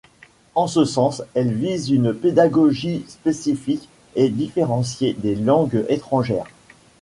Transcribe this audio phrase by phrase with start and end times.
[0.55, 6.47] En ce sens, elle vise une pédagogie spécifique et différenciée des langues étrangères.